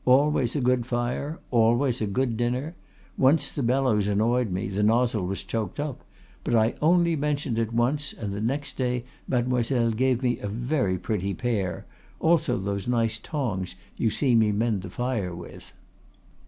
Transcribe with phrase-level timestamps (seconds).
[0.03, 2.73] Always a good fire, always a good dinner.
[3.19, 6.03] Once the bellows annoyed me, the nozzle was choked up;
[6.43, 10.97] but I only mentioned it once, and the next day Mademoiselle gave me a very
[10.97, 11.85] pretty pair,
[12.19, 15.71] also those nice tongs you see me mend the fire with."